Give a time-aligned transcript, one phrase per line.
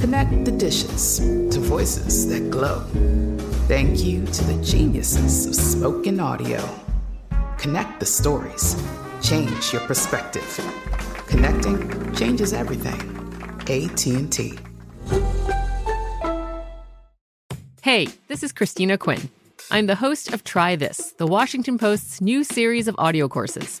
[0.00, 2.80] Connect the dishes to voices that glow.
[3.66, 6.62] Thank you to the geniuses of spoken audio.
[7.58, 8.76] Connect the stories.
[9.22, 10.44] Change your perspective.
[11.26, 13.00] Connecting changes everything.
[13.62, 14.58] AT&T.
[17.82, 19.30] Hey, this is Christina Quinn.
[19.70, 23.80] I'm the host of Try This, the Washington Post's new series of audio courses.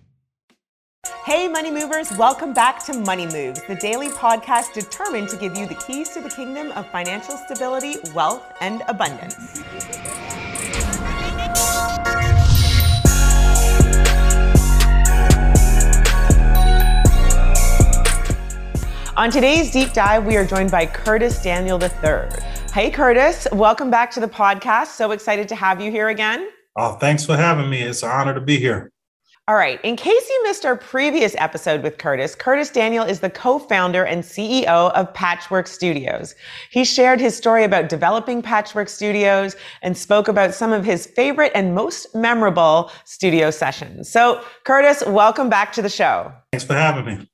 [1.25, 5.65] Hey, Money Movers, welcome back to Money Moves, the daily podcast determined to give you
[5.65, 9.63] the keys to the kingdom of financial stability, wealth, and abundance.
[19.17, 22.29] On today's deep dive, we are joined by Curtis Daniel III.
[22.75, 24.89] Hey, Curtis, welcome back to the podcast.
[24.97, 26.47] So excited to have you here again.
[26.75, 27.81] Oh, thanks for having me.
[27.81, 28.91] It's an honor to be here.
[29.47, 29.83] All right.
[29.83, 34.23] In case you missed our previous episode with Curtis, Curtis Daniel is the co-founder and
[34.23, 36.35] CEO of Patchwerk Studios.
[36.69, 41.51] He shared his story about developing Patchwerk Studios and spoke about some of his favorite
[41.55, 44.11] and most memorable studio sessions.
[44.11, 46.31] So, Curtis, welcome back to the show.
[46.51, 47.27] Thanks for having me.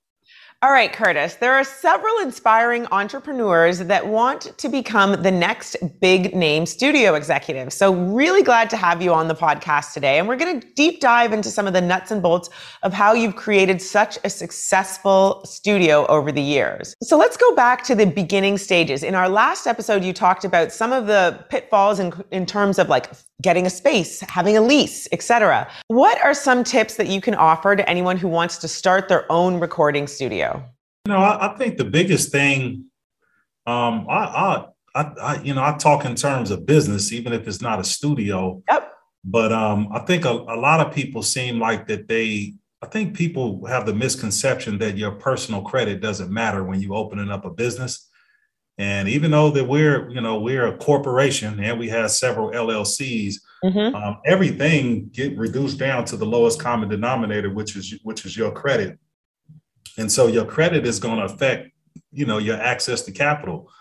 [0.63, 6.34] All right, Curtis, there are several inspiring entrepreneurs that want to become the next big
[6.35, 7.72] name studio executive.
[7.72, 10.18] So, really glad to have you on the podcast today.
[10.18, 12.50] And we're going to deep dive into some of the nuts and bolts
[12.81, 16.95] of how you've created such a successful studio over the years.
[17.03, 19.03] So, let's go back to the beginning stages.
[19.03, 22.89] In our last episode, you talked about some of the pitfalls in, in terms of
[22.89, 25.69] like getting a space, having a lease, etc.
[25.87, 29.31] What are some tips that you can offer to anyone who wants to start their
[29.31, 30.63] own recording studio?
[31.05, 32.85] You know, I, I think the biggest thing,
[33.65, 34.65] um, I,
[34.95, 37.83] I, I, you know, I talk in terms of business, even if it's not a
[37.83, 38.61] studio.
[38.69, 38.93] Yep.
[39.23, 42.53] But um, I think a, a lot of people seem like that they.
[42.79, 47.31] I think people have the misconception that your personal credit doesn't matter when you opening
[47.31, 48.06] up a business.
[48.79, 53.35] And even though that we're, you know, we're a corporation and we have several LLCs,
[53.63, 53.95] mm-hmm.
[53.95, 58.51] um, everything get reduced down to the lowest common denominator, which is which is your
[58.51, 58.99] credit.
[59.97, 61.71] And so your credit is going to affect,
[62.11, 63.71] you know, your access to capital.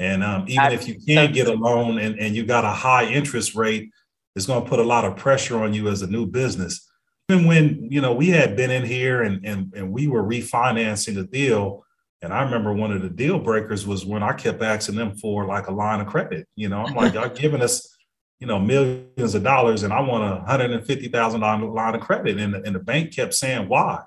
[0.00, 2.70] And um, even That's if you can't get a loan and, and you got a
[2.70, 3.90] high interest rate,
[4.34, 6.90] it's going to put a lot of pressure on you as a new business.
[7.28, 11.14] Even when, you know, we had been in here and, and, and we were refinancing
[11.14, 11.84] the deal.
[12.22, 15.46] And I remember one of the deal breakers was when I kept asking them for
[15.46, 16.46] like a line of credit.
[16.54, 17.96] You know, I'm like, y'all giving us,
[18.40, 21.94] you know, millions of dollars and I want a hundred and fifty thousand dollar line
[21.94, 22.38] of credit.
[22.38, 24.02] And the, and the bank kept saying, why?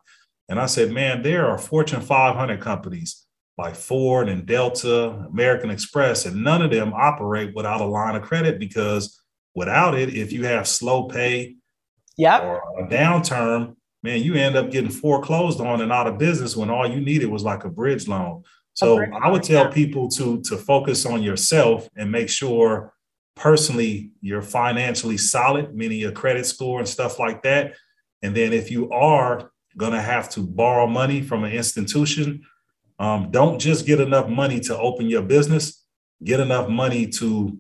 [0.48, 3.26] And I said, man, there are Fortune 500 companies
[3.58, 8.24] like Ford and Delta, American Express, and none of them operate without a line of
[8.24, 9.20] credit because
[9.56, 11.56] without it, if you have slow pay
[12.18, 12.44] yep.
[12.44, 16.70] or a downturn, man, you end up getting foreclosed on and out of business when
[16.70, 18.44] all you needed was like a bridge loan.
[18.74, 22.94] So bridge I would tell people to to focus on yourself and make sure
[23.36, 27.74] personally you're financially solid, meaning your credit score and stuff like that.
[28.22, 32.44] And then if you are going to have to borrow money from an institution,
[33.00, 35.84] um, don't just get enough money to open your business.
[36.24, 37.58] Get enough money to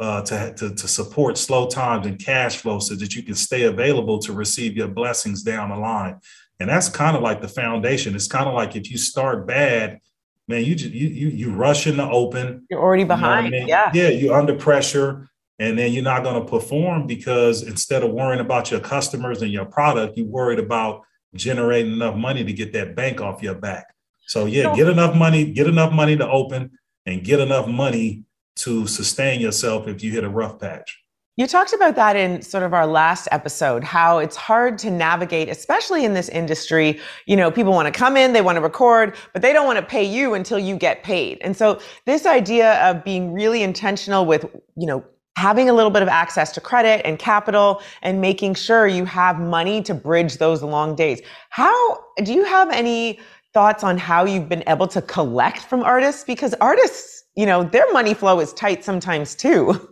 [0.00, 3.64] uh, to, to, to support slow times and cash flow so that you can stay
[3.64, 6.18] available to receive your blessings down the line.
[6.60, 8.14] And that's kind of like the foundation.
[8.14, 10.00] It's kind of like if you start bad,
[10.48, 12.66] man, you just, you you you rush in the open.
[12.70, 13.46] You're already behind.
[13.46, 13.68] You know I mean?
[13.68, 13.90] Yeah.
[13.92, 15.28] Yeah, you're under pressure
[15.58, 19.52] and then you're not going to perform because instead of worrying about your customers and
[19.52, 21.02] your product, you're worried about
[21.34, 23.94] generating enough money to get that bank off your back.
[24.26, 28.24] So yeah, get enough money, get enough money to open and get enough money
[28.56, 31.04] to sustain yourself if you hit a rough patch.
[31.36, 35.48] You talked about that in sort of our last episode, how it's hard to navigate,
[35.48, 37.00] especially in this industry.
[37.26, 39.80] You know, people want to come in, they want to record, but they don't want
[39.80, 41.38] to pay you until you get paid.
[41.40, 44.44] And so this idea of being really intentional with,
[44.76, 45.04] you know,
[45.36, 49.40] having a little bit of access to credit and capital and making sure you have
[49.40, 51.20] money to bridge those long days.
[51.50, 53.18] How do you have any
[53.52, 56.22] thoughts on how you've been able to collect from artists?
[56.22, 59.88] Because artists, you know, their money flow is tight sometimes too.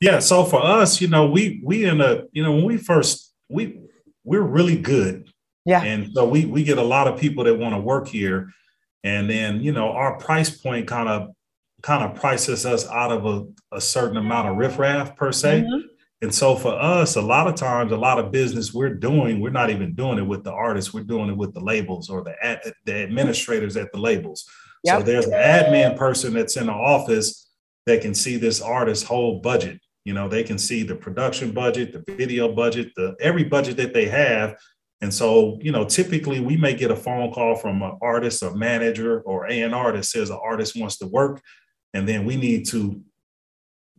[0.00, 0.18] Yeah.
[0.18, 3.80] So for us, you know, we we in a you know when we first we
[4.24, 5.28] we're really good.
[5.64, 5.82] Yeah.
[5.82, 8.50] And so we we get a lot of people that want to work here,
[9.04, 11.28] and then you know our price point kind of
[11.82, 15.62] kind of prices us out of a, a certain amount of riffraff per se.
[15.62, 15.86] Mm-hmm.
[16.22, 19.50] And so for us, a lot of times, a lot of business we're doing, we're
[19.50, 22.34] not even doing it with the artists, we're doing it with the labels or the
[22.40, 24.48] ad, the administrators at the labels.
[24.84, 24.98] Yep.
[24.98, 27.48] So there's an admin person that's in the office
[27.86, 31.92] that can see this artist's whole budget you know, they can see the production budget,
[31.92, 34.56] the video budget, the every budget that they have.
[35.00, 38.54] And so, you know, typically we may get a phone call from an artist, a
[38.54, 41.40] manager, or A&R that says an artist wants to work.
[41.94, 43.00] And then we need to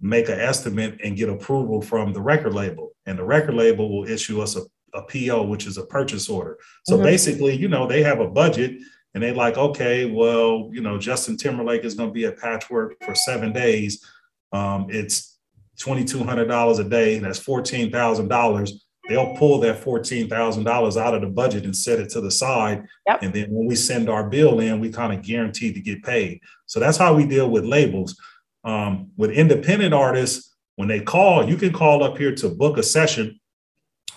[0.02, 2.92] make an estimate and get approval from the record label.
[3.06, 4.62] And the record label will issue us a,
[4.94, 6.58] a PO, which is a purchase order.
[6.86, 7.06] So mm-hmm.
[7.06, 8.82] basically, you know, they have a budget
[9.14, 12.94] and they're like, okay, well, you know, Justin Timberlake is going to be at Patchwerk
[13.04, 14.04] for seven days.
[14.52, 15.38] Um, it's
[15.80, 18.72] $2,200 a day, and that's $14,000.
[19.10, 22.86] They'll pull that $14,000 out of the budget and set it to the side.
[23.08, 23.22] Yep.
[23.22, 26.40] And then when we send our bill in, we kind of guarantee to get paid.
[26.66, 28.20] So that's how we deal with labels.
[28.64, 32.84] Um, with independent artists, when they call, you can call up here to book a
[32.84, 33.40] session.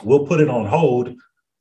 [0.03, 1.17] We'll put it on hold,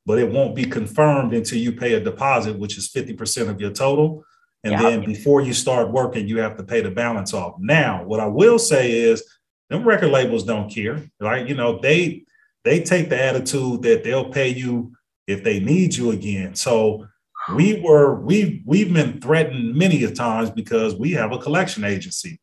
[0.06, 3.72] but it won't be confirmed until you pay a deposit, which is 50% of your
[3.72, 4.24] total.
[4.62, 4.80] And yep.
[4.82, 7.56] then before you start working, you have to pay the balance off.
[7.58, 9.22] Now, what I will say is,
[9.68, 11.46] them record labels don't care, right?
[11.46, 12.24] You know, they
[12.64, 14.92] they take the attitude that they'll pay you
[15.26, 16.54] if they need you again.
[16.54, 17.06] So
[17.54, 22.40] we were we we've been threatened many a times because we have a collection agency,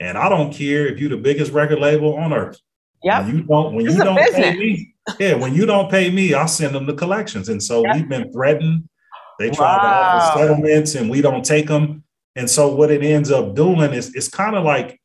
[0.00, 2.58] and I don't care if you're the biggest record label on earth.
[3.02, 4.93] Yeah, you don't when you don't pay me.
[5.18, 8.32] Yeah, when you don't pay me, I'll send them the collections, and so we've been
[8.32, 8.88] threatened.
[9.38, 9.82] They try wow.
[9.82, 12.04] to offer settlements, and we don't take them.
[12.36, 15.00] And so what it ends up doing is it's kind of like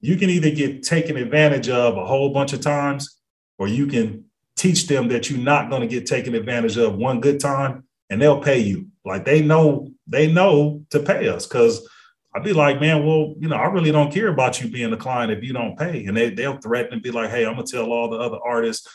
[0.00, 3.18] you can either get taken advantage of a whole bunch of times,
[3.58, 4.24] or you can
[4.56, 8.20] teach them that you're not going to get taken advantage of one good time and
[8.20, 8.88] they'll pay you.
[9.04, 11.46] Like they know, they know to pay us.
[11.46, 11.88] Cause
[12.34, 14.96] I'd be like, man, well, you know, I really don't care about you being a
[14.96, 16.04] client if you don't pay.
[16.04, 18.86] And they, they'll threaten and be like, hey, I'm gonna tell all the other artists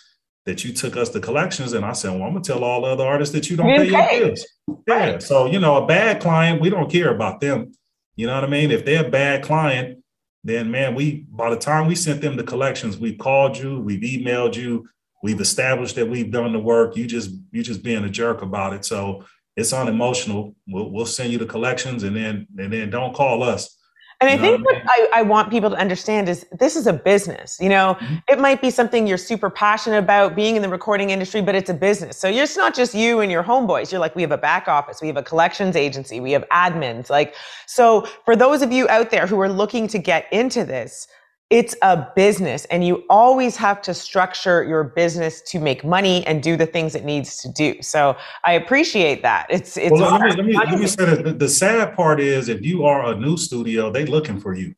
[0.46, 1.74] that you took us the collections.
[1.74, 3.90] And I said, well, I'm gonna tell all the other artists that you don't pay,
[3.90, 4.46] pay your bills.
[4.88, 5.14] Right.
[5.14, 5.18] Yeah.
[5.20, 7.72] So, you know, a bad client, we don't care about them.
[8.16, 8.72] You know what I mean?
[8.72, 10.04] If they're a bad client,
[10.44, 14.02] then man, we by the time we sent them the collections, we've called you, we've
[14.02, 14.88] emailed you,
[15.24, 16.96] we've established that we've done the work.
[16.96, 18.86] You just you just being a jerk about it.
[18.86, 19.26] So
[19.56, 20.56] it's unemotional.
[20.68, 23.76] We'll, we'll send you the collections and then and then don't call us.
[24.22, 27.58] And I think what I, I, want people to understand is this is a business.
[27.60, 28.16] You know, mm-hmm.
[28.30, 31.70] it might be something you're super passionate about being in the recording industry, but it's
[31.70, 32.18] a business.
[32.18, 33.92] So it's not just you and your homeboys.
[33.92, 37.10] You're like, we have a back office, we have a collections agency, we have admins.
[37.10, 41.08] Like, so for those of you out there who are looking to get into this,
[41.52, 46.42] it's a business and you always have to structure your business to make money and
[46.42, 47.80] do the things it needs to do.
[47.82, 49.46] So I appreciate that.
[49.50, 52.50] It's, it's, well, let me, let me, let me say that the, sad part is
[52.50, 54.74] if you are a new studio, they looking for you.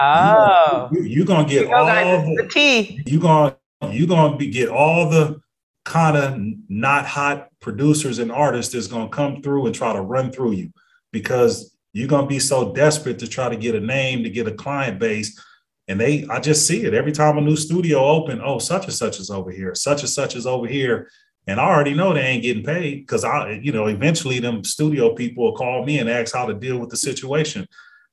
[0.00, 3.00] Oh, you, you, are going to get all the, the key.
[3.06, 3.54] You're going,
[3.90, 5.40] you're to be, get all the
[5.84, 10.00] kind of not hot producers and artists that's going to come through and try to
[10.00, 10.72] run through you
[11.12, 14.46] because you're going to be so desperate to try to get a name, to get
[14.46, 15.38] a client base
[15.88, 18.40] and they, I just see it every time a new studio open.
[18.42, 19.74] Oh, such and such is over here.
[19.74, 21.08] Such and such is over here.
[21.46, 25.14] And I already know they ain't getting paid because I, you know, eventually them studio
[25.14, 27.68] people will call me and ask how to deal with the situation.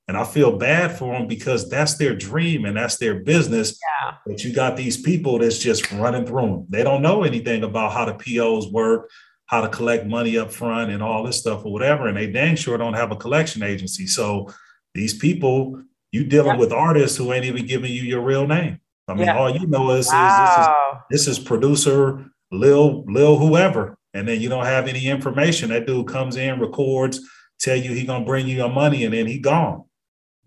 [0.07, 3.79] And I feel bad for them because that's their dream and that's their business.
[4.03, 4.15] Yeah.
[4.27, 6.65] But you got these people that's just running through them.
[6.69, 9.09] They don't know anything about how the POs work,
[9.45, 12.07] how to collect money up front and all this stuff or whatever.
[12.07, 14.05] And they dang sure don't have a collection agency.
[14.05, 14.53] So
[14.93, 15.81] these people,
[16.13, 16.57] you dealing Yeah.
[16.57, 18.79] with artists who ain't even giving you your real name.
[19.09, 19.37] I mean, Yeah.
[19.37, 20.67] all you know is, is this is
[21.11, 25.69] this is producer Lil Lil whoever, and then you don't have any information.
[25.71, 27.19] That dude comes in, records,
[27.59, 29.83] tell you he gonna bring you your money, and then he gone.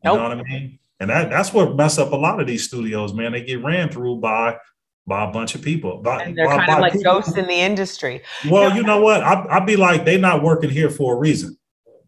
[0.04, 0.16] You Nope.
[0.18, 0.78] know what I mean?
[1.00, 3.32] And that that's what mess up a lot of these studios, man.
[3.32, 4.56] They get ran through by
[5.08, 5.98] by a bunch of people.
[5.98, 8.22] By, And they're by- kind by of like people- ghosts in the industry.
[8.48, 9.22] Well, you know what?
[9.22, 11.56] I I'd be like, they not working here for a reason.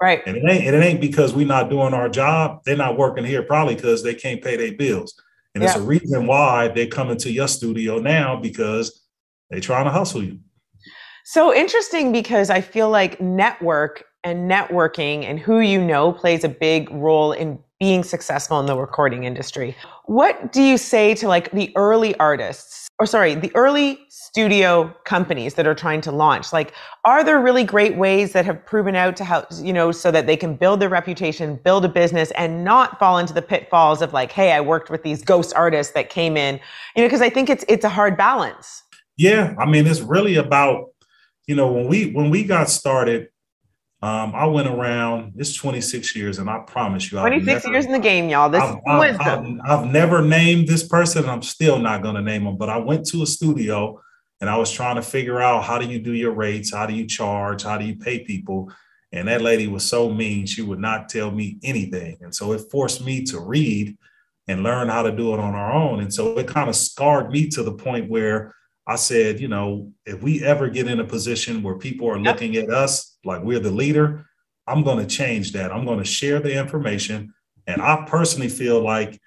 [0.00, 0.22] Right.
[0.26, 2.62] And it ain't and it ain't because we're not doing our job.
[2.64, 5.20] They're not working here probably because they can't pay their bills.
[5.54, 9.02] And it's a reason why they come into your studio now because
[9.50, 10.38] they're trying to hustle you.
[11.24, 16.48] So interesting because I feel like network and networking and who you know plays a
[16.48, 19.76] big role in being successful in the recording industry.
[20.06, 25.54] What do you say to like the early artists or sorry, the early studio companies
[25.54, 26.52] that are trying to launch?
[26.52, 26.72] Like
[27.04, 30.26] are there really great ways that have proven out to help, you know, so that
[30.26, 34.12] they can build their reputation, build a business and not fall into the pitfalls of
[34.12, 36.56] like, hey, I worked with these ghost artists that came in,
[36.96, 38.82] you know, because I think it's it's a hard balance.
[39.16, 40.86] Yeah, I mean, it's really about,
[41.46, 43.28] you know, when we when we got started,
[44.00, 45.32] um, I went around.
[45.36, 48.48] It's 26 years, and I promise you, I've 26 never- years in the game, y'all.
[48.48, 49.60] This I've, is I've- wisdom.
[49.64, 52.56] I've- I've never named this person, I'm still not going to name them.
[52.56, 54.00] But I went to a studio,
[54.40, 56.94] and I was trying to figure out how do you do your rates, how do
[56.94, 58.70] you charge, how do you pay people.
[59.10, 62.60] And that lady was so mean; she would not tell me anything, and so it
[62.70, 63.96] forced me to read
[64.46, 66.00] and learn how to do it on our own.
[66.00, 68.54] And so it kind of scarred me to the point where
[68.86, 72.56] I said, you know, if we ever get in a position where people are looking
[72.56, 74.26] at us like we're the leader,
[74.66, 75.72] I'm going to change that.
[75.72, 77.32] I'm going to share the information.
[77.66, 79.20] And I personally feel like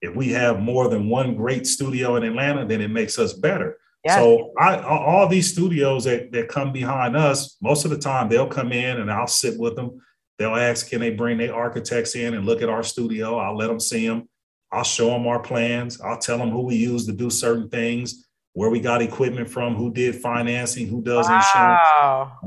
[0.00, 3.78] if we have more than one great studio in Atlanta, then it makes us better.
[4.04, 4.16] Yeah.
[4.16, 8.28] So I all all these studios that, that come behind us, most of the time
[8.28, 10.00] they'll come in and I'll sit with them.
[10.38, 13.38] They'll ask, can they bring their architects in and look at our studio?
[13.38, 14.28] I'll let them see them.
[14.70, 16.00] I'll show them our plans.
[16.00, 18.27] I'll tell them who we use to do certain things,
[18.58, 21.80] where we got equipment from, who did financing, who does insurance.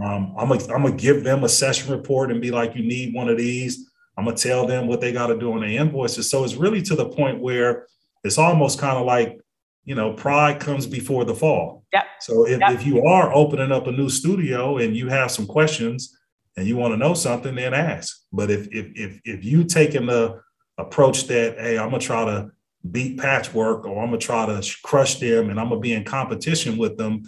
[0.04, 3.14] Um, I'm gonna I'm gonna give them a session report and be like, you need
[3.14, 3.90] one of these.
[4.18, 6.30] I'm gonna tell them what they got to do on their invoices.
[6.30, 7.88] So it's really to the point where
[8.26, 9.40] it's almost kind of like,
[9.86, 11.86] you know, pride comes before the fall.
[11.94, 12.04] Yep.
[12.20, 12.72] So if, Yep.
[12.74, 16.14] if you are opening up a new studio and you have some questions
[16.58, 18.18] and you want to know something, then ask.
[18.34, 20.42] But if if if if you taking the
[20.78, 22.52] approach that, hey, I'm gonna try to
[22.90, 26.78] beat Patchwerk or I'm gonna try to crush them and I'm gonna be in competition
[26.78, 27.24] with them,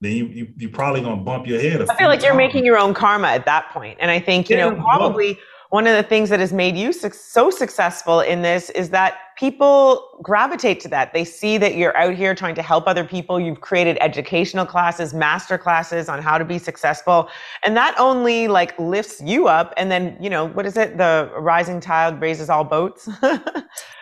[0.00, 1.80] then you, you you're probably gonna bump your head.
[1.82, 3.72] I I feel like you're making your own karma at that.
[3.98, 5.38] And I think, you know, Yeah, well- probably
[5.70, 10.18] one of the things that has made you so successful in this is that people
[10.22, 11.12] gravitate to that.
[11.12, 13.38] They see that you're out here trying to help other people.
[13.38, 17.28] You've created educational classes, master classes on how to be successful.
[17.64, 19.74] And that only like lifts you up.
[19.76, 20.96] And then, you know, what is it?
[20.96, 23.08] The rising tide raises all boats.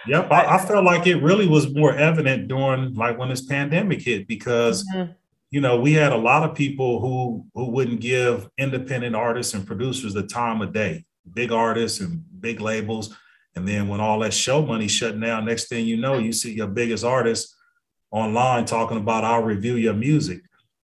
[0.07, 4.03] Yep, I, I felt like it really was more evident during like when this pandemic
[4.03, 5.15] hit because Mhm.
[5.51, 9.67] you know we had a lot of people who who wouldn't give independent artists and
[9.67, 13.15] producers the time of day, big artists and big labels,
[13.57, 16.53] and then when all that show money shut down, next thing you know, you see
[16.53, 17.55] your biggest artist
[18.11, 20.43] online talking about I'll review your music,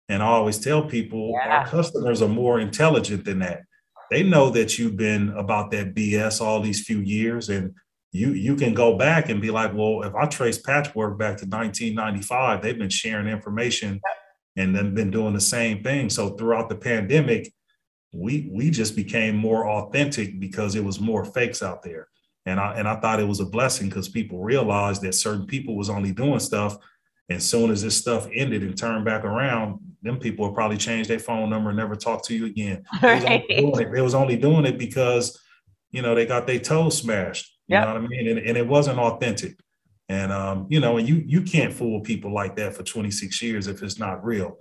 [0.09, 1.59] and I always tell people Yeah.
[1.59, 3.63] our customers are more intelligent than that.
[4.11, 7.75] They know that you've been about that BS all these few years and
[8.15, 11.47] you you can go back and be like, well, if I trace Patchwerk back to
[11.47, 14.01] 1995, they've been sharing information
[14.57, 16.11] and then been doing the same thing.
[16.11, 17.51] So throughout the pandemic,
[18.13, 22.09] we we just became more authentic because it was more fakes out there.
[22.47, 25.77] And I and I thought it was a blessing because people realized that certain people
[25.77, 26.77] was only doing stuff.
[27.29, 31.09] And soon as this stuff ended and turned back around, them people will probably change
[31.09, 32.85] their phone number and never talk to you again.
[33.01, 33.49] They was, only Right.
[33.57, 35.41] doing it, they was only doing it because,
[35.93, 37.57] you know, they got their toes smashed.
[37.69, 37.87] You Yep.
[37.87, 38.29] know what I mean?
[38.29, 39.57] And, and it wasn't authentic.
[40.09, 43.67] And um, you know, and you you can't fool people like that for 26 years
[43.69, 44.59] if it's not real.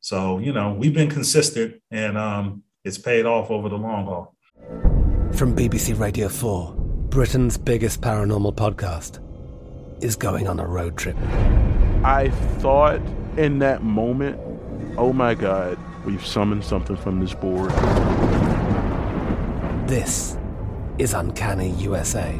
[0.00, 4.34] So, you know, we've been consistent and um it's paid off over the long haul.
[5.32, 6.74] From BBC Radio 4,
[7.08, 9.20] Britain's biggest paranormal podcast
[10.02, 11.16] is going on a road trip.
[12.04, 13.00] I thought
[13.36, 14.38] in that moment,
[14.98, 17.70] oh my God, we've summoned something from this board.
[19.88, 20.36] This
[20.98, 22.38] is Uncanny USA.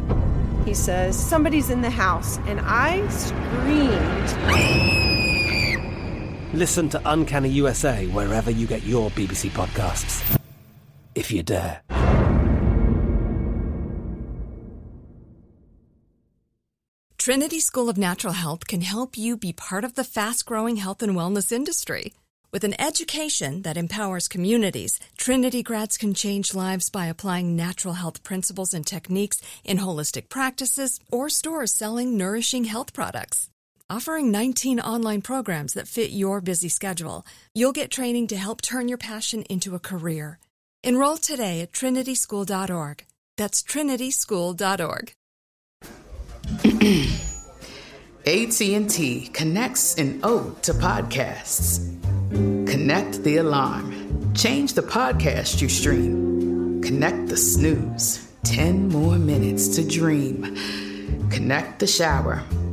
[0.64, 2.38] He says, Somebody's in the house.
[2.46, 5.11] And I screamed.
[6.54, 10.38] Listen to Uncanny USA wherever you get your BBC podcasts,
[11.14, 11.80] if you dare.
[17.16, 21.02] Trinity School of Natural Health can help you be part of the fast growing health
[21.02, 22.12] and wellness industry.
[22.52, 28.24] With an education that empowers communities, Trinity grads can change lives by applying natural health
[28.24, 33.48] principles and techniques in holistic practices or stores selling nourishing health products.
[33.92, 38.88] Offering 19 online programs that fit your busy schedule, you'll get training to help turn
[38.88, 40.38] your passion into a career.
[40.82, 43.04] Enroll today at trinityschool.org.
[43.36, 45.12] That's trinityschool.org.
[48.26, 51.86] AT&T connects an ode to podcasts.
[52.66, 54.32] Connect the alarm.
[54.32, 56.80] Change the podcast you stream.
[56.80, 58.26] Connect the snooze.
[58.44, 60.56] 10 more minutes to dream.
[61.28, 62.42] Connect the shower.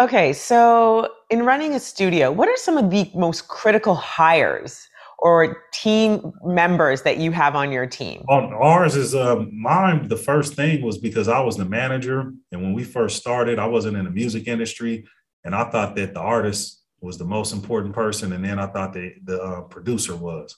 [0.00, 4.88] Okay, so in running a studio, what are some of the most critical hires
[5.20, 8.24] or team members that you have on your team?
[8.28, 10.08] On ours is um, mine.
[10.08, 13.66] The first thing was because I was the manager, and when we first started, I
[13.66, 15.06] wasn't in the music industry,
[15.44, 18.94] and I thought that the artist was the most important person, and then I thought
[18.94, 20.56] that the uh, producer was.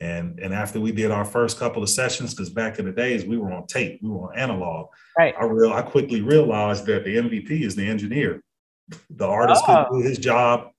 [0.00, 3.24] And and after we did our first couple of sessions, because back in the days
[3.26, 4.86] we were on tape, we were on analog.
[5.18, 5.34] Right.
[5.38, 8.42] I real I quickly realized that the MVP is the engineer.
[9.10, 9.66] The artist oh.
[9.66, 9.90] couldn't ah.
[9.90, 10.70] do his job,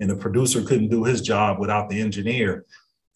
[0.00, 2.64] and the producer couldn't do his job without the engineer.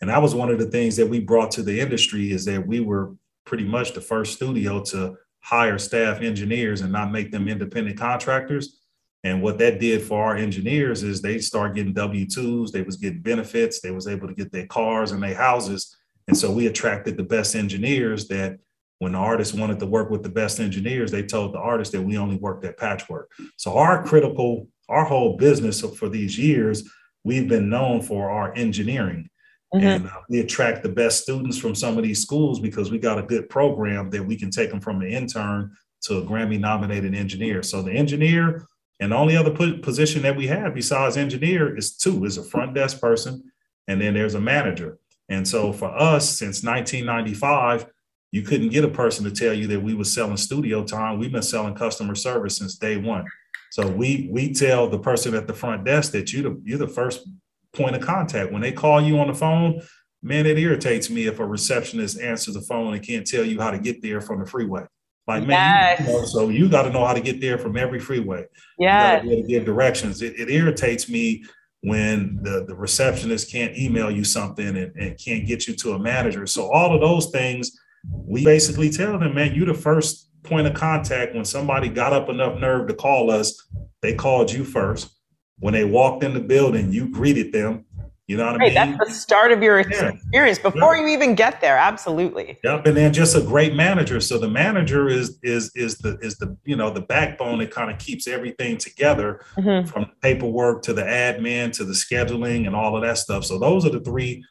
[0.00, 2.66] And that was one of the things that we brought to the industry is that
[2.66, 7.48] we were pretty much the first studio to hire staff engineers and not make them
[7.48, 8.81] independent contractors.
[9.24, 12.96] And what that did for our engineers is they start getting W twos, they was
[12.96, 15.96] getting benefits, they was able to get their cars and their houses.
[16.26, 18.59] And so we attracted the best engineers that
[19.02, 22.00] when the artist wanted to work with the best engineers, they told the artists that
[22.00, 23.24] we only worked at Patchwerk.
[23.56, 26.88] So our critical, our whole business for these years,
[27.24, 29.28] we've been known for our engineering.
[29.74, 29.84] Mm-hmm.
[29.84, 33.18] And uh, we attract the best students from some of these schools because we got
[33.18, 37.12] a good program that we can take them from an intern to a Grammy nominated
[37.12, 37.64] engineer.
[37.64, 38.68] So the engineer
[39.00, 42.72] and the only other position that we have besides engineer is two is a front
[42.74, 43.50] desk person
[43.88, 44.98] and then there's a manager.
[45.28, 47.86] And so for us since 1995,
[48.33, 51.18] you couldn't get a person to tell you that we were selling studio time.
[51.18, 53.27] We've been selling customer service since day one.
[53.71, 56.88] So we we tell the person at the front desk that you the you're the
[56.88, 57.29] first
[57.73, 58.51] point of contact.
[58.51, 59.81] When they call you on the phone,
[60.23, 63.71] man, it irritates me if a receptionist answers the phone and can't tell you how
[63.71, 64.85] to get there from the freeway.
[65.27, 66.01] Like, man, yes.
[66.01, 68.45] you know, so you got to know how to get there from every freeway.
[68.79, 69.21] Yeah.
[69.21, 70.21] To give directions.
[70.21, 71.45] It, it, irritates me
[71.83, 75.99] when the, the receptionist can't email you something and, and can't get you to a
[75.99, 76.45] manager.
[76.47, 77.71] So all of those things
[78.10, 82.28] we basically tell them, man, you the first point of contact when somebody got up
[82.28, 83.68] enough nerve to call us,
[84.00, 85.10] they called you first.
[85.58, 87.84] When they walked in the building, you greeted them.
[88.28, 88.96] You know what right, I mean?
[88.98, 90.08] That's the start of your yeah.
[90.08, 91.02] experience before yeah.
[91.02, 91.76] you even get there.
[91.76, 92.58] Absolutely.
[92.64, 92.86] Yep.
[92.86, 94.20] And then just a great manager.
[94.20, 97.90] So the manager is is is the is the you know the backbone that kind
[97.90, 99.86] of keeps everything together mm-hmm.
[99.86, 103.44] from paperwork to the admin to the scheduling and all of that stuff.
[103.44, 104.42] So those are the three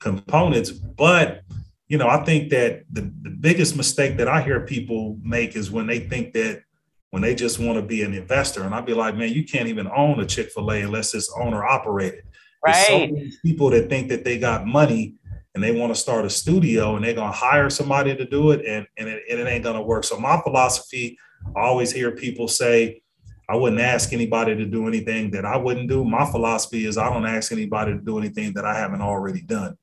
[0.00, 0.70] components.
[0.70, 1.42] But
[1.90, 5.72] you know, I think that the, the biggest mistake that I hear people make is
[5.72, 6.62] when they think that
[7.10, 8.62] when they just want to be an investor.
[8.62, 11.34] And I'd be like, man, you can't even own a Chick fil A unless it's
[11.36, 12.22] owner operated.
[12.64, 12.86] Right.
[12.86, 15.16] So many people that think that they got money
[15.56, 18.52] and they want to start a studio and they're going to hire somebody to do
[18.52, 20.04] it and, and, it, and it ain't going to work.
[20.04, 21.18] So, my philosophy,
[21.56, 23.02] I always hear people say,
[23.48, 26.04] I wouldn't ask anybody to do anything that I wouldn't do.
[26.04, 29.76] My philosophy is I don't ask anybody to do anything that I haven't already done.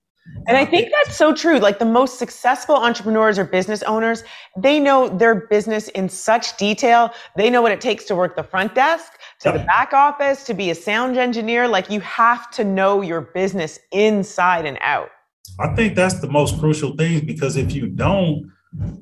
[0.48, 1.60] And I think that's so true.
[1.60, 4.24] Like the most successful entrepreneurs or business owners,
[4.58, 7.12] they know their business in such detail.
[7.36, 10.54] They know what it takes to work the front desk, to the back office, to
[10.54, 11.68] be a sound engineer.
[11.68, 15.10] Like you have to know your business inside and out.
[15.60, 18.52] I think that's the most crucial thing because if you don't,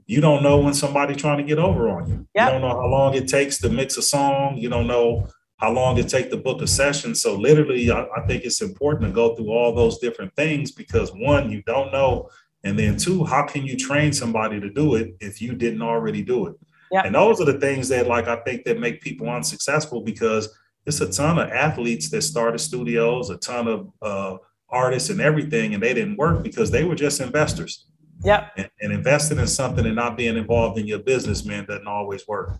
[0.05, 2.27] you don't know when somebody trying to get over on you.
[2.33, 2.47] Yep.
[2.47, 4.57] You don't know how long it takes to mix a song.
[4.57, 5.27] You don't know
[5.57, 7.15] how long it take to book a session.
[7.15, 11.11] So literally, I, I think it's important to go through all those different things because
[11.13, 12.29] one, you don't know,
[12.63, 16.23] and then two, how can you train somebody to do it if you didn't already
[16.23, 16.55] do it?
[16.91, 17.05] Yep.
[17.05, 20.49] And those are the things that, like, I think that make people unsuccessful because
[20.85, 24.37] it's a ton of athletes that started studios, a ton of uh,
[24.69, 27.87] artists and everything, and they didn't work because they were just investors.
[28.23, 28.51] Yep.
[28.57, 32.27] And, and investing in something and not being involved in your business, man, doesn't always
[32.27, 32.59] work.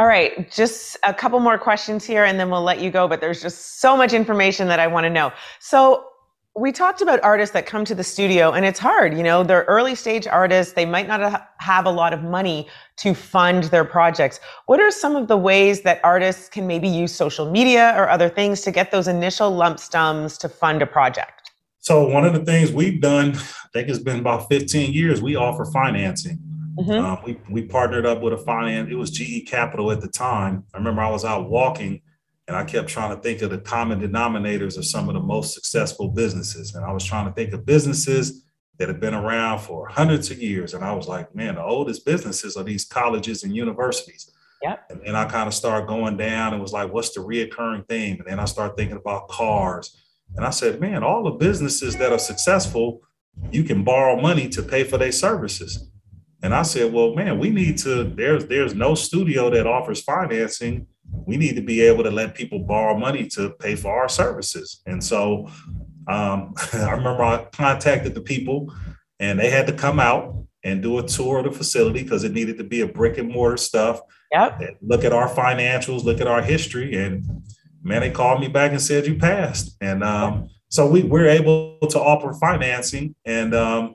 [0.00, 3.06] All right, just a couple more questions here and then we'll let you go.
[3.06, 5.30] But there's just so much information that I want to know.
[5.58, 6.06] So,
[6.56, 9.16] we talked about artists that come to the studio and it's hard.
[9.16, 10.72] You know, they're early stage artists.
[10.72, 14.40] They might not have a lot of money to fund their projects.
[14.66, 18.28] What are some of the ways that artists can maybe use social media or other
[18.28, 21.50] things to get those initial lump sums to fund a project?
[21.78, 25.36] So, one of the things we've done, I think it's been about 15 years, we
[25.36, 26.49] offer financing.
[26.78, 27.04] Mm-hmm.
[27.04, 30.64] Um, we, we partnered up with a finance, it was GE Capital at the time.
[30.74, 32.02] I remember I was out walking
[32.46, 35.54] and I kept trying to think of the common denominators of some of the most
[35.54, 36.74] successful businesses.
[36.74, 38.44] And I was trying to think of businesses
[38.78, 40.74] that have been around for hundreds of years.
[40.74, 44.30] And I was like, man, the oldest businesses are these colleges and universities.
[44.62, 44.90] Yep.
[44.90, 48.16] And then I kind of started going down and was like, what's the reoccurring theme?
[48.18, 49.96] And then I started thinking about cars.
[50.36, 53.00] And I said, man, all the businesses that are successful,
[53.50, 55.90] you can borrow money to pay for their services.
[56.42, 60.86] And I said, well, man, we need to, there's there's no studio that offers financing.
[61.26, 64.80] We need to be able to let people borrow money to pay for our services.
[64.86, 65.48] And so
[66.08, 68.72] um, I remember I contacted the people
[69.18, 72.32] and they had to come out and do a tour of the facility because it
[72.32, 74.00] needed to be a brick and mortar stuff.
[74.32, 74.78] Yep.
[74.82, 76.96] Look at our financials, look at our history.
[76.96, 77.24] And
[77.82, 79.76] man, they called me back and said, you passed.
[79.80, 83.94] And um, so we, we're able to offer financing and um,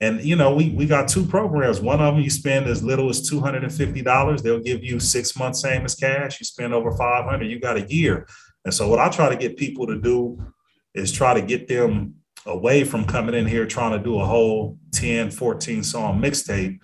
[0.00, 1.80] and you know, we we got two programs.
[1.80, 4.42] One of them you spend as little as two hundred and fifty dollars.
[4.42, 6.40] They'll give you six months same as cash.
[6.40, 8.26] You spend over five hundred, you got a year.
[8.64, 10.42] And so what I try to get people to do
[10.94, 12.14] is try to get them
[12.46, 16.78] away from coming in here trying to do a whole 10, 14 song mixtape.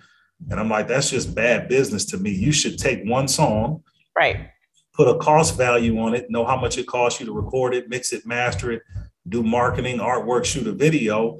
[0.49, 2.31] And I'm like, that's just bad business to me.
[2.31, 3.83] You should take one song,
[4.17, 4.49] Right.
[4.93, 7.89] put a cost value on it, know how much it costs you to record it,
[7.89, 8.81] mix it, master it,
[9.29, 11.39] do marketing, artwork, shoot a video,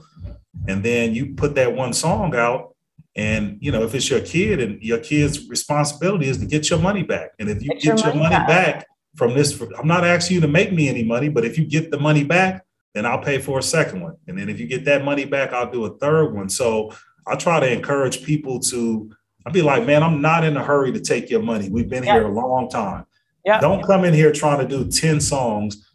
[0.67, 2.75] and then you put that one song out.
[3.15, 6.79] And you know, if it's your kid and your kid's responsibility is to get your
[6.79, 7.31] money back.
[7.39, 8.47] And if you Get get, your money money, back.
[8.47, 8.87] back.
[9.17, 11.91] from this, I'm not asking you to make me any money, but if you get
[11.91, 14.15] the money back, then I'll pay for a second one.
[14.27, 16.47] And then if you get that money back, I'll do a third one.
[16.47, 16.91] So
[17.27, 19.09] I try to encourage people to,
[19.45, 21.69] I'd be like, man, I'm not in a hurry to take your money.
[21.69, 22.13] We've been Yeah.
[22.13, 23.05] here a long time.
[23.45, 23.59] Yeah.
[23.59, 25.85] Don't come in here trying to do 10 songs.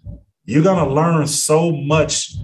[0.45, 2.35] You're going to learn so much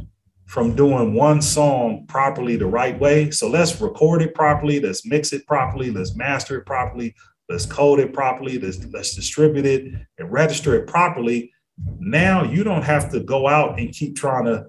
[0.52, 3.30] from doing one song properly the right way.
[3.30, 7.14] So let's record it properly, let's mix it properly, let's master it properly,
[7.48, 11.50] let's code it properly, let's, let's distribute it and register it properly.
[11.98, 14.66] Now you don't have to go out and keep trying to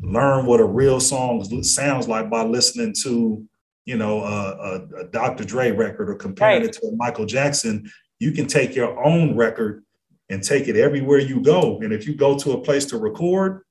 [0.00, 3.44] learn what a real song sounds like by listening to,
[3.84, 5.42] you know, a, a, a Dr.
[5.44, 6.70] Dre record or comparing Right.
[6.70, 7.90] it to a Michael Jackson.
[8.20, 9.82] You can take your own record
[10.30, 11.80] and take it everywhere you go.
[11.80, 13.65] And if you go to a place to record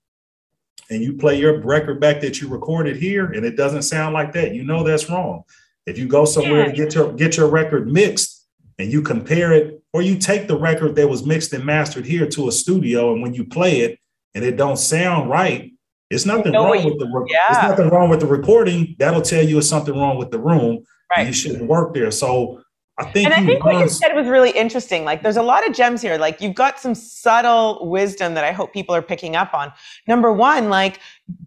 [0.89, 4.33] and you play your record back that you recorded here and it doesn't sound like
[4.33, 5.43] that, you know that's wrong.
[5.85, 8.45] If you go somewhere to get your get your record mixed
[8.79, 12.27] and you compare it, or you take the record that was mixed and mastered here
[12.27, 13.99] to a studio, and when you play it
[14.33, 15.71] and it don't sound right,
[16.09, 17.39] it's nothing wrong you- with the re- yeah.
[17.49, 18.95] it's nothing wrong with the recording.
[18.99, 20.77] That'll tell you it's something wrong with the room.
[20.77, 20.85] and
[21.15, 21.27] Right.
[21.27, 22.09] You shouldn't work there.
[22.11, 22.61] So
[22.97, 25.03] I think And I think what you said was really interesting.
[25.03, 26.17] Like, there's a lot of gems here.
[26.17, 29.73] Like, you've got some subtle wisdom that I hope people are picking up on.
[30.07, 30.99] Number one, like,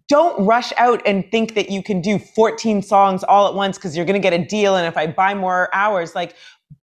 [0.07, 3.97] don't rush out and think that you can do 14 songs all at once because
[3.97, 4.75] you're going to get a deal.
[4.75, 6.35] And if I buy more hours, like,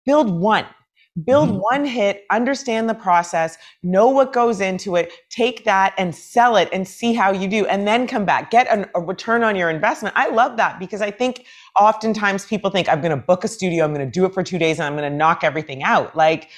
[0.05, 0.67] build one.
[1.27, 1.61] Build Mhm.
[1.73, 6.69] one hit, understand the process, know what goes into it, take that and sell it
[6.73, 8.51] and see how you do, and then come back.
[8.51, 10.15] Get an, a return on your investment.
[10.17, 11.47] I love that because I think
[11.79, 14.43] oftentimes people think I'm going to book a studio, I'm going to do it for
[14.43, 16.17] two days, and I'm going to knock everything out.
[16.17, 16.49] Like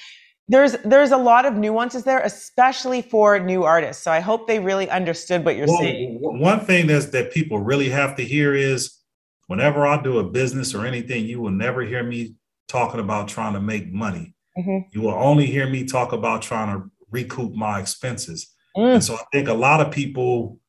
[0.49, 4.03] there's there's a lot of nuances there, especially for new artists.
[4.03, 6.17] So I hope they really understood what you're Well, saying.
[6.21, 8.99] one thing that's that people really have to hear is
[9.47, 12.35] whenever I do a business or anything, you will never hear me
[12.67, 14.35] talking about trying to make money.
[14.57, 14.85] Mhm.
[14.91, 18.47] You will only hear me talk about trying to recoup my expenses.
[18.75, 18.95] Mm.
[18.95, 20.59] And so I think a lot of people,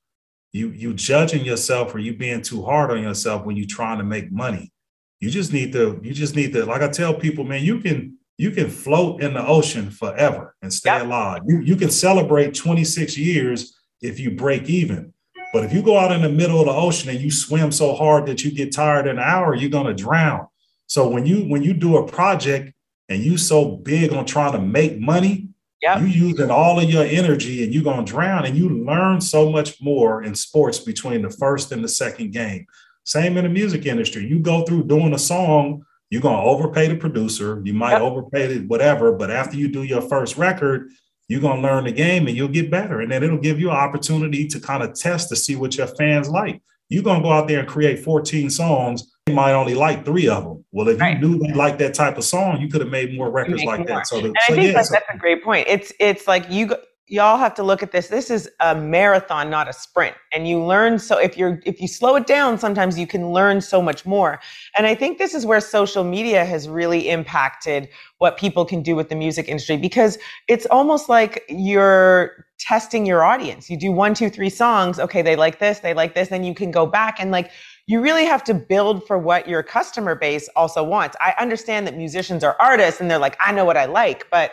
[0.54, 4.04] you you judging yourself or you being too hard on yourself when you're trying to
[4.04, 4.72] make money.
[5.20, 8.16] You just need to, you just need to, like I tell people, man, you can
[8.38, 11.06] you can float in the ocean forever and stay Yep.
[11.06, 11.42] alive.
[11.46, 15.12] You you can celebrate 26 years if you break even.
[15.52, 17.94] But if you go out in the middle of the ocean and you swim so
[17.94, 20.46] hard that you get tired in an hour, you're gonna drown.
[20.86, 22.72] So when you when you do a project
[23.08, 25.48] and you so big on trying to make money,
[25.84, 26.00] Yep.
[26.00, 29.80] you using all of your energy and you're gonna drown and you learn so much
[29.82, 32.66] more in sports between the first and the second game.
[33.04, 34.26] Same in the music industry.
[34.26, 38.00] You go through doing a song, you're gonna overpay the producer, you might Yep.
[38.02, 40.88] overpay it, whatever, but after you do your first record,
[41.28, 43.00] you're gonna learn the game and you'll get better.
[43.02, 45.86] And then it'll give you an opportunity to kind of test to see what your
[45.86, 46.62] fans like.
[46.88, 49.10] You're gonna go out there and create 14 songs.
[49.26, 50.64] They might only like three of them.
[50.72, 51.18] Well, if Right.
[51.18, 53.78] you knew they like that type of song, you could have made more records like
[53.80, 53.86] more.
[53.88, 54.06] that.
[54.06, 55.66] So, the, And so I think yeah, that so- that's a great point.
[55.68, 58.08] It's it's like you go- y'all have to look at this.
[58.08, 60.14] This is a marathon, not a sprint.
[60.32, 63.62] And you learn so if you're if you slow it down, sometimes you can learn
[63.62, 64.38] so much more.
[64.76, 68.94] And I think this is where social media has really impacted what people can do
[68.94, 70.18] with the music industry because
[70.48, 73.68] it's almost like you're testing your audience.
[73.68, 74.98] You do one, two, three songs.
[74.98, 77.50] Okay, they like this, they like this, then you can go back and like
[77.86, 81.16] you really have to build for what your customer base also wants.
[81.20, 84.52] I understand that musicians are artists and they're like, I know what I like, but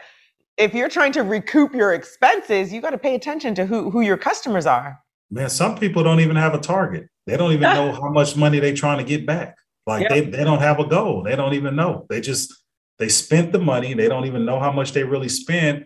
[0.58, 4.02] if you're trying to recoup your expenses, you got to pay attention to who, who
[4.02, 5.00] your customers are.
[5.30, 7.08] Man, some people don't even have a target.
[7.26, 9.58] They don't even know how much money they're trying to get back.
[9.88, 10.10] Like Yep.
[10.10, 11.24] they, they don't have a goal.
[11.24, 12.06] They don't even know.
[12.10, 12.54] They just
[13.00, 13.94] they spent the money.
[13.94, 15.86] They don't even know how much they really spent.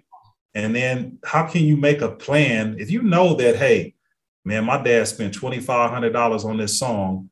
[0.55, 3.93] And then how can you make a plan if you know that, hey,
[4.45, 7.29] man, my dad spent $2,500 on this song.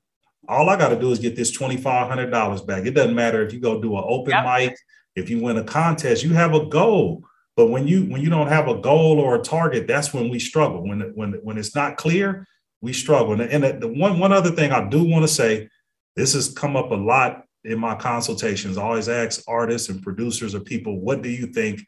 [0.49, 2.85] All I got to do is get this $2,500 back.
[2.85, 4.45] It doesn't matter if you go do an open Yep.
[4.45, 4.77] mic,
[5.15, 7.23] if you win a contest, you have a goal.
[7.55, 10.39] But when you when you don't have a goal or a target, that's when we
[10.39, 10.85] struggle.
[10.85, 12.47] When when when it's not clear,
[12.81, 13.33] we struggle.
[13.33, 15.69] And, and the, the one one other thing I do want to say,
[16.15, 18.77] this has come up a lot in my consultations.
[18.77, 21.85] I always ask artists and producers or people, what do you think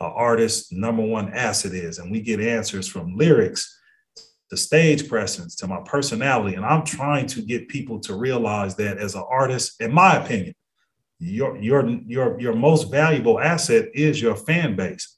[0.00, 1.98] an artist's number one asset is?
[1.98, 3.76] And we get answers from lyrics
[4.50, 6.56] to stage presence to my personality.
[6.56, 10.54] And I'm trying to get people to realize that as an artist, in my opinion,
[11.20, 15.16] your your your your most valuable asset is your fan base.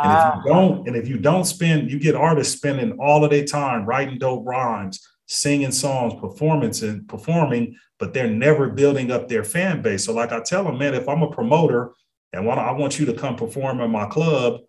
[0.00, 0.58] And if you ah.
[0.58, 4.18] don't, and if you don't spend, you get artists spending all of their time writing
[4.18, 10.04] dope rhymes, singing songs, performance and performing, but they're never building up their fan base.
[10.04, 11.92] So, like I tell them, man, if I'm a promoter
[12.32, 14.60] and want I want you to come perform in my club,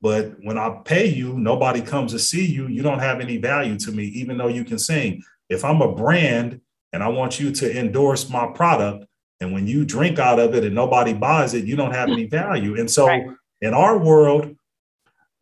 [0.00, 2.66] but when I pay you, nobody comes to see you.
[2.68, 5.22] You don't have any value to me, even though you can sing.
[5.48, 6.60] If I'm a brand
[6.92, 9.06] and I want you to endorse my product,
[9.40, 12.26] and when you drink out of it and nobody buys it, you don't have any
[12.26, 12.78] value.
[12.78, 13.26] And so, Right.
[13.60, 14.56] in our world,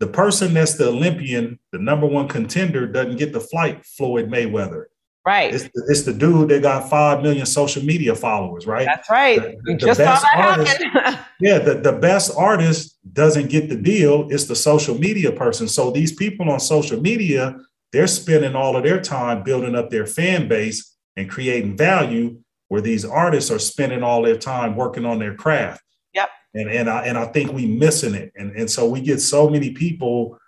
[0.00, 4.86] the person that's the Olympian, the number one contender, doesn't get the flight Floyd Mayweather.
[5.24, 5.54] Right.
[5.54, 8.86] It's the, it's the dude that got 5 million social media followers, right?
[8.86, 9.40] That's right.
[9.40, 14.26] The- the just saw best artist- Yeah, the, the best artist doesn't get the deal.
[14.30, 15.68] It's the social media person.
[15.68, 17.56] So these people on social media,
[17.92, 22.80] they're spending all of their time building up their fan base and creating value, where
[22.80, 25.82] these artists are spending all their time working on their craft.
[26.14, 26.30] Yep.
[26.54, 28.32] And and I and I think we missing it.
[28.34, 30.38] And and so we get so many people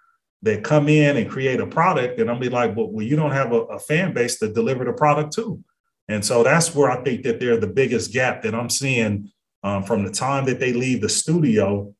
[0.44, 3.32] that come in and create a product, and I'm be like, well, well you don't
[3.32, 5.58] have a, a fan base to deliver the product to.
[6.08, 9.30] And so that's where I think that they're the biggest gap that I'm seeing
[9.62, 11.94] um, from the time that they leave the studio.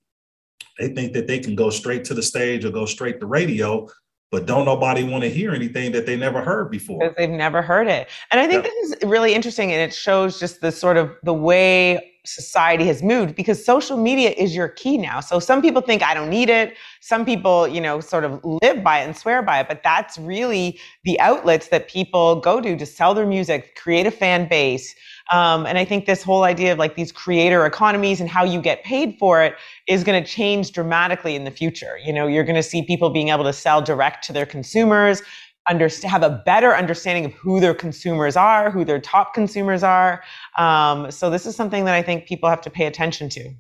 [0.79, 3.89] They think that they can go straight to the stage or go straight to radio,
[4.31, 6.99] but don't nobody want to hear anything that they never heard before.
[6.99, 8.11] because they've never heard it.
[8.31, 8.71] And I think Yeah.
[8.71, 13.03] this is really interesting and it shows just the sort of the way society has
[13.03, 15.21] moved because social media is your key now.
[15.21, 16.75] So some people think I don't need it.
[17.01, 20.17] Some people, you know, sort of live by it and swear by it, but that's
[20.19, 24.95] really the outlets that people go to to sell their music, create a fan base.
[25.33, 28.61] Um, and I think this whole idea of like these creator economies and how you
[28.61, 29.55] get paid for it
[29.87, 31.99] is going to change dramatically in the future.
[32.05, 35.23] You know, you're going to see people being able to sell direct to their consumers,
[35.69, 40.23] understand, have a better understanding of who their consumers are, who their top consumers are.
[40.59, 43.55] Um, so this is something that I think people have to pay attention to.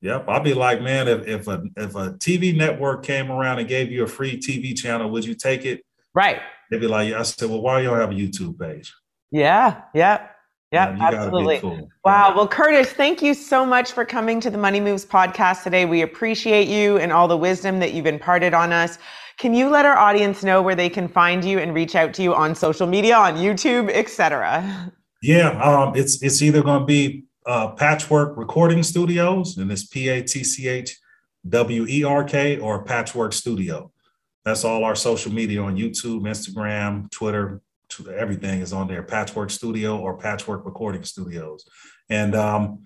[0.00, 3.68] Yep, I'd be like, man, if if a if a TV network came around and
[3.68, 5.82] gave you a free TV channel, would you take it?
[6.14, 6.40] Right.
[6.70, 7.20] They'd be like, yeah.
[7.20, 8.94] I said, well, why you don't have a YouTube page?
[9.30, 9.82] Yeah.
[9.94, 10.28] Yeah.
[10.70, 10.86] Yeah.
[10.86, 11.58] Man, you gotta be absolutely.
[11.58, 11.88] cool.
[12.04, 12.34] Wow.
[12.36, 15.84] Well, Curtis, thank you so much for coming to the Money Moves podcast today.
[15.84, 18.98] We appreciate you and all the wisdom that you've imparted on us.
[19.38, 22.22] Can you let our audience know where they can find you and reach out to
[22.24, 24.92] you on social media, on YouTube, etc.?
[25.22, 30.08] Yeah, um, it's it's either going to be uh, Patchwerk Recording Studios, and it's P
[30.08, 30.96] A T C H
[31.48, 33.92] W E R K, or Patchwerk Studio.
[34.44, 39.04] That's all our social media on YouTube, Instagram, Twitter, tw- everything is on there.
[39.04, 41.64] Patchwerk Studio or Patchwerk Recording Studios,
[42.08, 42.82] and um,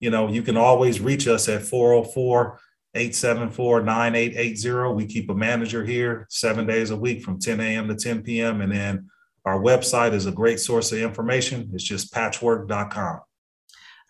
[0.00, 2.60] you know you can always reach us at 404
[2.94, 4.94] 874 9880.
[4.94, 7.88] We keep a manager here seven days a week from 10 a.m.
[7.88, 8.60] to 10 p.m.
[8.60, 9.10] And then
[9.44, 11.70] our website is a great source of information.
[11.74, 13.20] It's just patchwerk.com.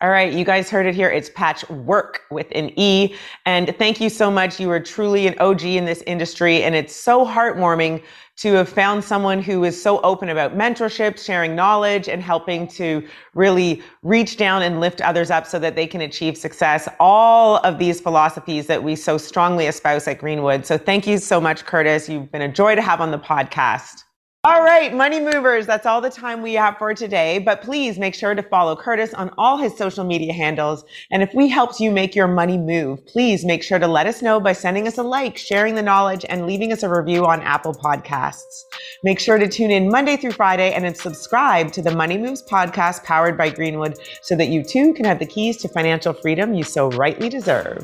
[0.05, 1.09] All right, you guys heard it here.
[1.09, 3.15] It's Patchwerk with an E.
[3.47, 4.59] And thank you so much.
[4.59, 6.61] You are truly an OG in this industry.
[6.61, 8.03] And it's so heartwarming
[8.35, 13.03] to have found someone who is so open about mentorship, sharing knowledge, and helping to
[13.33, 16.87] really reach down and lift others up so that they can achieve success.
[16.99, 20.67] All of these philosophies that we so strongly espouse at Greenwood.
[20.67, 22.07] So thank you so much, Curtis.
[22.07, 24.04] You've been a joy to have on the podcast.
[24.45, 27.39] All right, money movers, that's all the time we have for today.
[27.39, 30.85] But please make sure to follow Curtis on all his social media handles.
[31.09, 34.21] And if we helped you make your money move, please make sure to let us
[34.21, 37.41] know by sending us a like, sharing the knowledge, and leaving us a review on
[37.41, 38.65] Apple Podcasts.
[39.03, 43.03] Make sure to tune in Monday through Friday and subscribe to the Money Moves podcast
[43.03, 46.63] powered by Greenwood so that you too can have the keys to financial freedom you
[46.63, 47.83] so rightly deserve.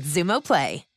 [0.01, 0.90] Xumo Play.